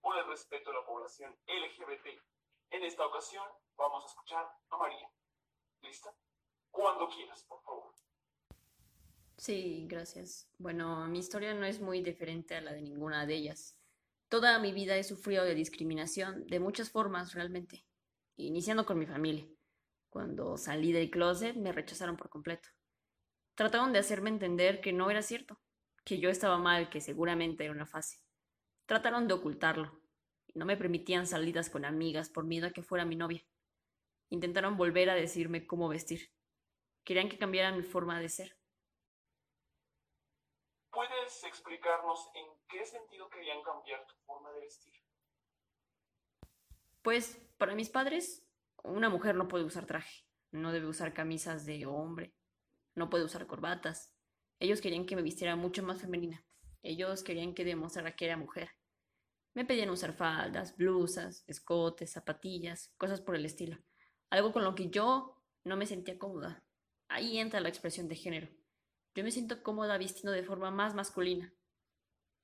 [0.00, 2.06] por el respeto a la población LGBT.
[2.70, 3.44] En esta ocasión
[3.76, 5.08] vamos a escuchar a María.
[5.82, 6.14] ¿Lista?
[6.70, 7.94] Cuando quieras, por favor.
[9.36, 10.48] Sí, gracias.
[10.58, 13.78] Bueno, mi historia no es muy diferente a la de ninguna de ellas.
[14.28, 17.84] Toda mi vida he sufrido de discriminación de muchas formas realmente,
[18.36, 19.46] iniciando con mi familia.
[20.08, 22.68] Cuando salí del closet me rechazaron por completo.
[23.54, 25.60] Trataron de hacerme entender que no era cierto,
[26.04, 28.23] que yo estaba mal, que seguramente era una fase.
[28.86, 30.00] Trataron de ocultarlo.
[30.46, 33.44] y No me permitían salidas con amigas por miedo a que fuera mi novia.
[34.28, 36.32] Intentaron volver a decirme cómo vestir.
[37.04, 38.58] Querían que cambiara mi forma de ser.
[40.90, 44.94] ¿Puedes explicarnos en qué sentido querían cambiar tu forma de vestir?
[47.02, 48.46] Pues para mis padres,
[48.82, 52.34] una mujer no puede usar traje, no debe usar camisas de hombre,
[52.94, 54.14] no puede usar corbatas.
[54.60, 56.44] Ellos querían que me vistiera mucho más femenina.
[56.84, 58.68] Ellos querían que demostrara que era mujer.
[59.54, 63.78] Me pedían usar faldas, blusas, escotes, zapatillas, cosas por el estilo.
[64.28, 66.62] Algo con lo que yo no me sentía cómoda.
[67.08, 68.48] Ahí entra la expresión de género.
[69.14, 71.54] Yo me siento cómoda vistiendo de forma más masculina.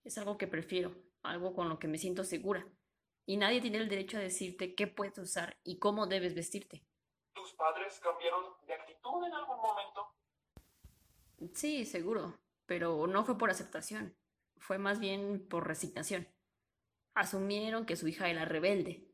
[0.04, 2.66] Es algo que prefiero, algo con lo que me siento segura.
[3.26, 6.82] Y nadie tiene el derecho a decirte qué puedes usar y cómo debes vestirte.
[7.34, 10.14] ¿Tus padres cambiaron de actitud en algún momento?
[11.54, 14.16] Sí, seguro, pero no fue por aceptación,
[14.60, 16.28] fue más bien por resignación.
[17.14, 19.08] Asumieron que su hija era rebelde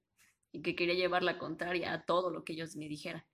[0.53, 3.25] y que quería llevar la contraria a todo lo que ellos me dijeran.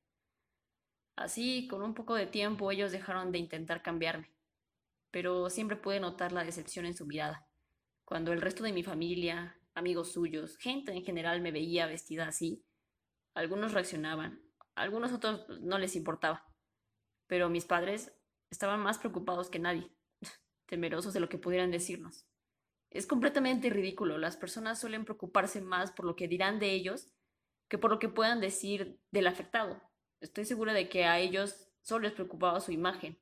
[1.17, 4.33] Así, con un poco de tiempo, ellos dejaron de intentar cambiarme,
[5.11, 7.47] pero siempre pude notar la decepción en su mirada.
[8.05, 12.65] Cuando el resto de mi familia, amigos suyos, gente en general me veía vestida así,
[13.34, 14.41] algunos reaccionaban,
[14.75, 16.47] algunos otros no les importaba,
[17.27, 18.12] pero mis padres
[18.51, 19.91] estaban más preocupados que nadie,
[20.72, 22.25] temerosos de lo que pudieran decirnos.
[22.88, 27.12] Es completamente ridículo, las personas suelen preocuparse más por lo que dirán de ellos
[27.69, 29.83] que por lo que puedan decir del afectado.
[30.22, 33.21] Estoy segura de que a ellos solo les preocupaba su imagen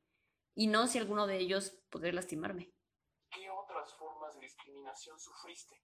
[0.55, 2.71] y no si alguno de ellos podría lastimarme.
[3.33, 5.75] ¿Qué otras formas de discriminación sufriste?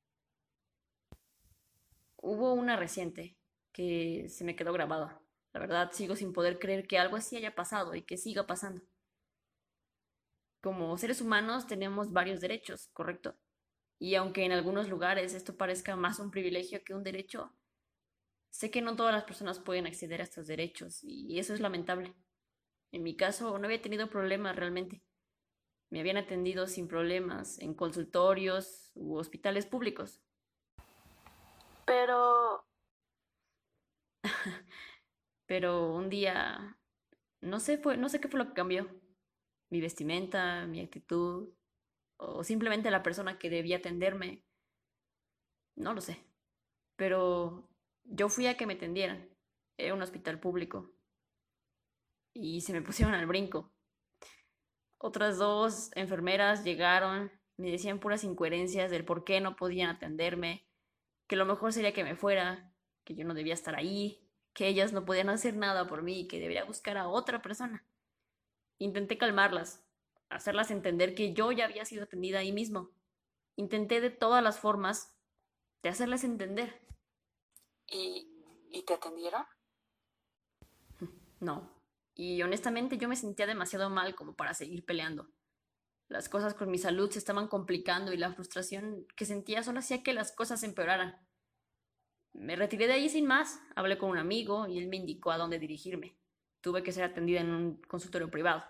[2.15, 3.37] Hubo una reciente
[3.73, 5.21] que se me quedó grabada.
[5.53, 8.83] La verdad, sigo sin poder creer que algo así haya pasado y que siga pasando.
[10.67, 13.37] Como seres humanos tenemos varios derechos, ¿correcto?
[14.01, 17.53] Y aunque en algunos lugares esto parezca más un privilegio que un derecho,
[18.51, 22.17] Sé que no todas las personas pueden acceder a estos derechos y eso es lamentable.
[22.91, 25.05] En mi caso no había tenido problemas realmente.
[25.89, 30.21] Me habían atendido sin problemas en consultorios u hospitales públicos.
[31.85, 32.67] Pero...
[35.47, 36.77] Pero un día...
[37.41, 39.06] No sé, fue, no sé qué fue lo que cambió.
[39.71, 41.53] Mi vestimenta, mi actitud,
[42.19, 44.45] o simplemente la persona que debía atenderme.
[45.77, 46.25] No lo sé.
[46.97, 47.69] Pero
[48.05, 49.29] yo fui a que me atendieran.
[49.77, 50.93] Era un hospital público.
[52.33, 53.73] Y se me pusieron al brinco.
[54.99, 60.67] Otras dos enfermeras llegaron, me decían puras incoherencias del por qué no podían atenderme,
[61.27, 62.73] que lo mejor sería que me fuera,
[63.05, 66.41] que yo no debía estar ahí, que ellas no podían hacer nada por mí, que
[66.41, 67.87] debería buscar a otra persona.
[68.79, 69.85] Intenté calmarlas,
[70.29, 72.91] hacerlas entender que yo ya había sido atendida ahí mismo.
[73.57, 75.17] Intenté de todas las formas
[75.83, 76.81] de hacerles entender.
[77.87, 78.29] ¿Y,
[78.71, 79.45] ¿Y te atendieron?
[81.41, 81.71] No.
[82.15, 85.29] Y honestamente yo me sentía demasiado mal como para seguir peleando.
[86.09, 90.03] Las cosas con mi salud se estaban complicando y la frustración que sentía solo hacía
[90.03, 91.19] que las cosas empeoraran.
[92.33, 95.39] Me retiré de ahí sin más, hablé con un amigo y él me indicó a
[95.39, 96.17] dónde dirigirme.
[96.67, 98.65] Tuve que ser atendida en un consultorio privado,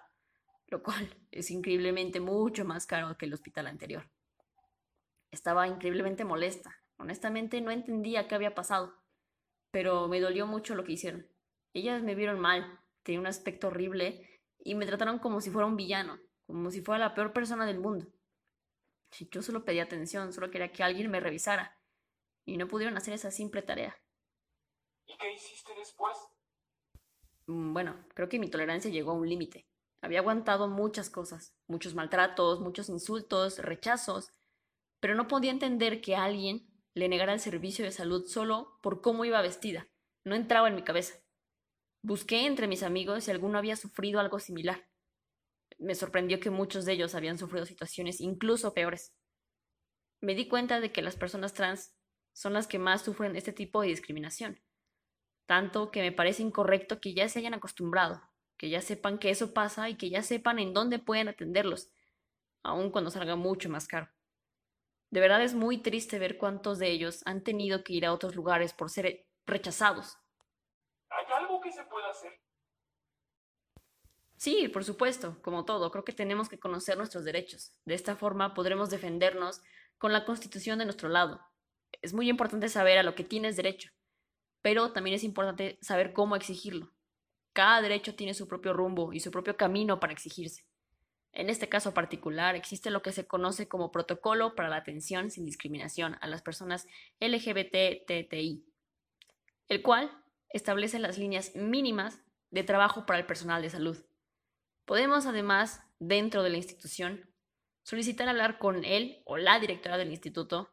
[0.67, 4.11] lo cual es increíblemente mucho más caro que el hospital anterior.
[5.31, 6.77] Estaba increíblemente molesta.
[6.99, 9.07] Honestamente no entendía qué había pasado
[9.77, 11.31] pero me dolió mucho lo que hicieron.
[11.75, 15.77] Ellas me vieron mal, tenía un aspecto horrible y me trataron como si fuera un
[15.77, 18.07] villano, como si fuera la peor persona del mundo.
[19.31, 21.79] Yo solo pedí atención, solo quería que alguien me revisara
[22.47, 23.95] y no pudieron hacer esa simple tarea.
[25.05, 26.17] ¿Y qué hiciste después?
[27.47, 29.67] Mm, bueno, creo que mi tolerancia llegó a un límite.
[30.03, 34.31] Había aguantado muchas cosas, muchos maltratos, muchos insultos, rechazos,
[35.01, 39.25] pero no podía entender que alguien le negara el servicio de salud solo por cómo
[39.25, 39.89] iba vestida.
[40.25, 41.19] No entraba en mi cabeza.
[42.03, 44.89] Busqué entre mis amigos si alguno había sufrido algo similar.
[45.79, 49.15] Me sorprendió que muchos de ellos habían sufrido situaciones incluso peores.
[50.21, 51.95] Me di cuenta de que las personas trans
[52.33, 54.61] son las que más sufren este tipo de discriminación.
[55.47, 58.21] Tanto que me parece incorrecto que ya se hayan acostumbrado,
[58.57, 61.91] que ya sepan que eso pasa y que ya sepan en dónde pueden atenderlos,
[62.63, 64.09] aun cuando salga mucho más caro.
[65.11, 68.35] De verdad es muy triste ver cuántos de ellos han tenido que ir a otros
[68.35, 70.19] lugares por ser rechazados.
[71.11, 72.41] ¿Hay algo que se pueda hacer?
[74.37, 77.73] Sí, por supuesto, como todo, creo que tenemos que conocer nuestros derechos.
[77.85, 79.63] De esta forma podremos defendernos
[79.97, 81.41] con la Constitución de nuestro lado.
[82.03, 83.91] Es muy importante saber a lo que tienes derecho,
[84.67, 86.93] pero también es importante saber cómo exigirlo.
[87.53, 90.67] Cada derecho tiene su propio rumbo y su propio camino para exigirse.
[91.31, 95.45] En este caso particular existe lo que se conoce como Protocolo para la Atención sin
[95.45, 96.89] Discriminación a las Personas
[97.21, 98.67] LGBTTI,
[99.69, 100.11] el cual
[100.49, 102.21] establece las líneas mínimas
[102.51, 104.05] de trabajo para el personal de salud.
[104.85, 107.31] Podemos además, dentro de la institución,
[107.85, 110.73] solicitar hablar con él o la directora del instituto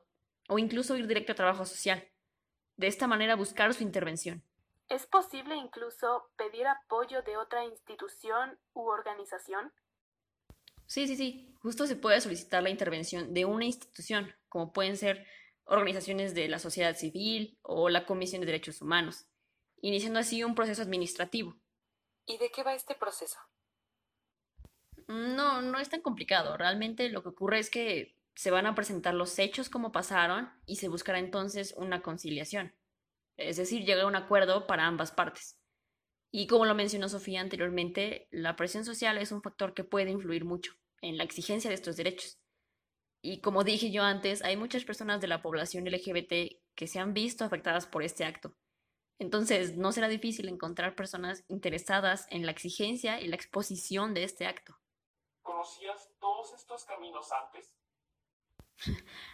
[0.49, 2.09] o incluso ir directo a trabajo social.
[2.77, 4.43] De esta manera buscar su intervención.
[4.89, 9.71] ¿Es posible incluso pedir apoyo de otra institución u organización?
[10.85, 11.55] Sí, sí, sí.
[11.61, 15.25] Justo se puede solicitar la intervención de una institución, como pueden ser
[15.65, 19.25] organizaciones de la sociedad civil o la Comisión de Derechos Humanos,
[19.81, 21.55] iniciando así un proceso administrativo.
[22.25, 23.39] ¿Y de qué va este proceso?
[25.07, 26.57] No, no es tan complicado.
[26.57, 30.77] Realmente lo que ocurre es que se van a presentar los hechos como pasaron y
[30.77, 32.75] se buscará entonces una conciliación.
[33.37, 35.59] Es decir, llegar a un acuerdo para ambas partes.
[36.31, 40.45] Y como lo mencionó Sofía anteriormente, la presión social es un factor que puede influir
[40.45, 42.39] mucho en la exigencia de estos derechos.
[43.21, 47.13] Y como dije yo antes, hay muchas personas de la población LGBT que se han
[47.13, 48.55] visto afectadas por este acto.
[49.19, 54.47] Entonces, no será difícil encontrar personas interesadas en la exigencia y la exposición de este
[54.47, 54.75] acto.
[55.43, 57.73] ¿Conocías todos estos caminos antes?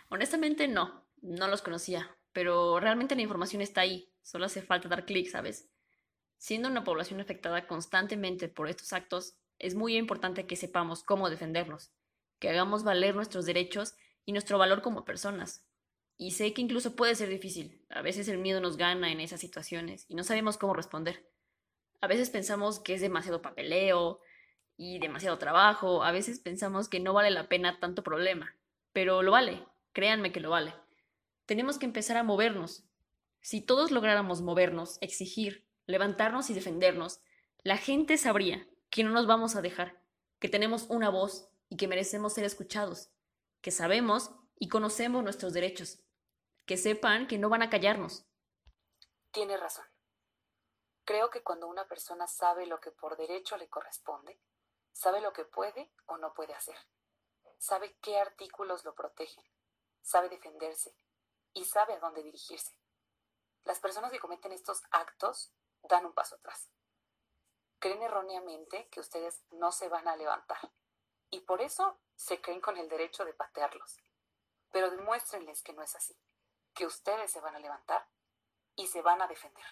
[0.10, 5.06] Honestamente no, no los conocía, pero realmente la información está ahí, solo hace falta dar
[5.06, 5.69] clic, ¿sabes?
[6.38, 11.92] Siendo una población afectada constantemente por estos actos, es muy importante que sepamos cómo defenderlos,
[12.40, 15.66] que hagamos valer nuestros derechos y nuestro valor como personas.
[16.18, 19.40] Y sé que incluso puede ser difícil, a veces el miedo nos gana en esas
[19.40, 21.30] situaciones y no sabemos cómo responder.
[22.01, 24.22] A veces pensamos que es demasiado papeleo,
[24.81, 28.56] y demasiado trabajo, a veces pensamos que no vale la pena tanto problema,
[28.94, 30.74] pero lo vale, créanme que lo vale.
[31.45, 32.83] Tenemos que empezar a movernos.
[33.41, 37.21] Si todos lográramos movernos, exigir, levantarnos y defendernos,
[37.63, 40.01] la gente sabría que no nos vamos a dejar,
[40.39, 43.09] que tenemos una voz y que merecemos ser escuchados,
[43.62, 46.00] que sabemos y conocemos nuestros derechos,
[46.65, 48.25] que sepan que no van a callarnos.
[49.31, 49.86] Tiene razón.
[51.06, 54.39] Creo que cuando una persona sabe lo que por derecho le corresponde,
[54.91, 56.75] sabe lo que puede o no puede hacer,
[57.59, 59.45] sabe qué artículos lo protegen,
[60.01, 60.95] sabe defenderse
[61.53, 62.75] y sabe a dónde dirigirse.
[63.65, 65.53] Las personas que cometen estos actos
[65.83, 66.71] dan un paso atrás.
[67.77, 70.71] Creen erróneamente que ustedes no se van a levantar
[71.29, 73.97] y por eso se creen con el derecho de patearlos.
[74.71, 76.17] Pero demuéstrenles que no es así,
[76.73, 78.07] que ustedes se van a levantar
[78.75, 79.65] y se van a defender.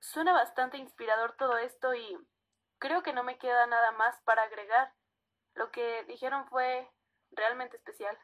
[0.00, 2.18] Suena bastante inspirador todo esto y
[2.84, 4.92] Creo que no me queda nada más para agregar.
[5.54, 6.90] Lo que dijeron fue
[7.30, 8.18] realmente especial.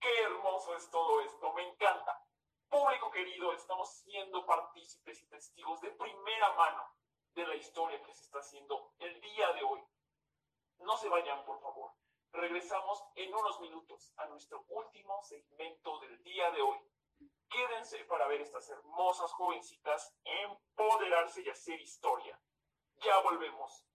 [0.00, 2.22] Qué hermoso es todo esto, me encanta.
[2.68, 6.84] Público querido, estamos siendo partícipes y testigos de primera mano
[7.34, 9.82] de la historia que se está haciendo el día de hoy.
[10.78, 11.92] No se vayan, por favor.
[12.32, 16.78] Regresamos en unos minutos a nuestro último segmento del día de hoy.
[17.48, 22.38] Quédense para ver estas hermosas jovencitas empoderarse y hacer historia.
[23.04, 23.89] Ya volvemos.